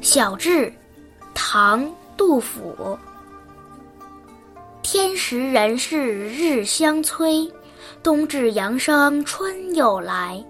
[0.00, 0.72] 小志，
[1.34, 1.84] 唐·
[2.16, 2.96] 杜甫。
[4.80, 7.50] 天时人事日相催，
[8.02, 10.42] 冬至阳生春又来。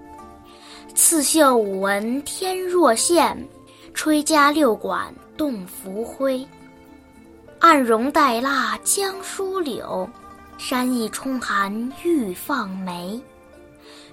[0.94, 3.36] 刺绣五文天若线，
[3.94, 6.46] 吹葭六管动浮灰。
[7.58, 10.08] 暗荣带蜡将疏柳，
[10.58, 11.72] 山意冲寒
[12.04, 13.20] 欲放梅。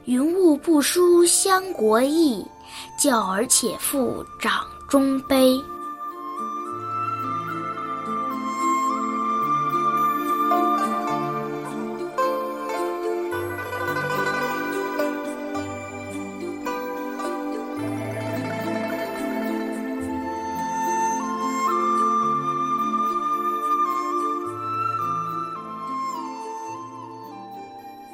[0.06, 2.44] 云雾不舒乡国意，
[2.98, 5.62] 教儿且赴掌中悲。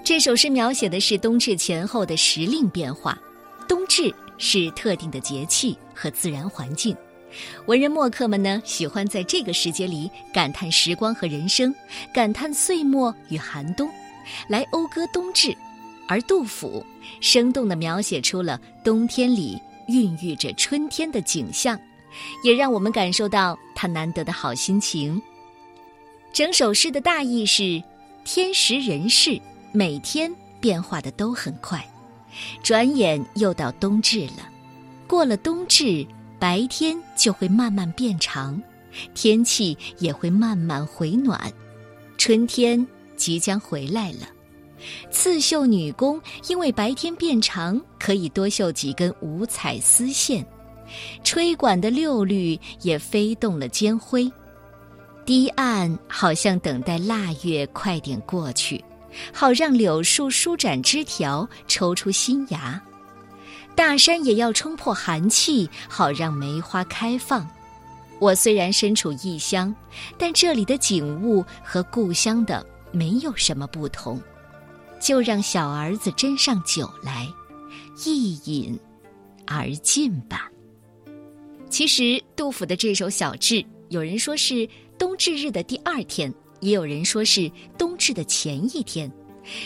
[0.03, 3.15] 这首诗描写的是冬至前后的时令变化。
[3.67, 6.97] 冬至是特定的节气和自然环境，
[7.67, 11.73] 文人墨客们呢喜欢在这个时节里感叹时光和人生，
[12.11, 13.87] 感叹岁末与寒冬，
[14.47, 15.55] 来讴歌冬至。
[16.07, 16.83] 而杜甫
[17.21, 21.79] 生动地描写出了冬天里孕育着春天的景象，
[22.43, 25.21] 也让我们感受到他难得的好心情。
[26.33, 27.81] 整首诗的大意是：
[28.25, 29.39] 天时人事。
[29.73, 31.87] 每天变化的都很快，
[32.63, 34.49] 转眼又到冬至了。
[35.07, 36.05] 过了冬至，
[36.39, 38.61] 白天就会慢慢变长，
[39.13, 41.51] 天气也会慢慢回暖，
[42.17, 44.29] 春天即将回来了。
[45.11, 50.43] 刺绣女工因为白天变长，可以多绣几根五彩丝线；
[51.23, 54.31] 吹管的六律也飞动了尖灰。
[55.23, 58.83] 堤岸好像等待腊月快点过去。
[59.33, 62.79] 好让柳树舒展枝条，抽出新芽；
[63.75, 67.47] 大山也要冲破寒气，好让梅花开放。
[68.19, 69.73] 我虽然身处异乡，
[70.17, 74.21] 但这里的景物和故乡的没有什么不同。
[74.99, 77.27] 就让小儿子斟上酒来，
[78.05, 78.79] 一饮
[79.47, 80.47] 而尽吧。
[81.71, 84.69] 其实，杜甫的这首小志，有人说是
[84.99, 86.31] 冬至日的第二天。
[86.61, 89.11] 也有人说是冬至的前一天，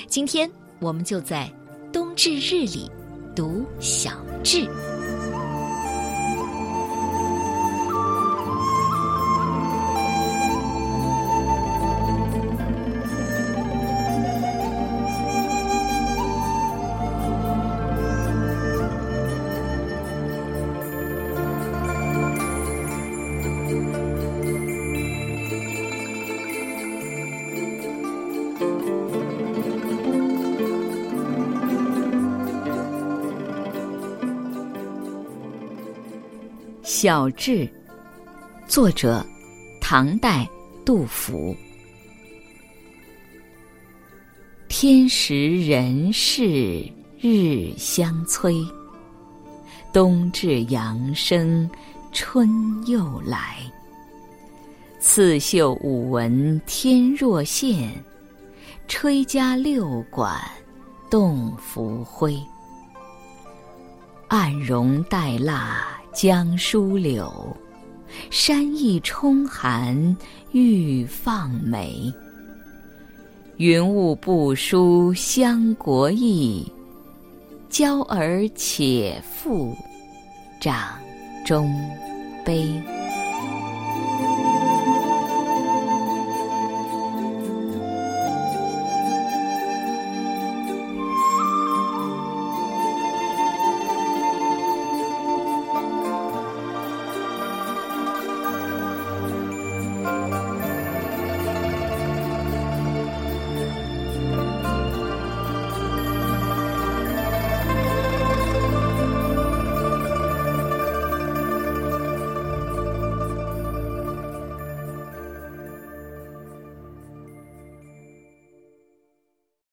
[0.07, 1.51] 今天我们就在
[1.93, 2.89] 冬至日里
[3.35, 4.11] 读小
[4.43, 4.67] 至。
[36.85, 37.67] 小志，
[38.67, 39.25] 作者
[39.81, 40.47] 唐代
[40.85, 41.57] 杜甫。
[44.67, 46.87] 天时人事
[47.19, 48.63] 日相催，
[49.91, 51.67] 冬至阳生
[52.11, 52.47] 春
[52.85, 53.57] 又来。
[54.99, 57.91] 刺绣五文天若线，
[58.87, 60.39] 吹葭六管
[61.09, 62.39] 动浮灰。
[64.27, 65.99] 暗荣带蜡。
[66.15, 67.29] 江疏柳，
[68.31, 70.15] 山意冲寒
[70.53, 72.11] 欲放梅。
[73.57, 76.71] 云雾不舒相国意，
[77.69, 79.75] 娇儿且复
[80.61, 80.97] 掌
[81.45, 81.69] 中
[82.45, 82.81] 杯。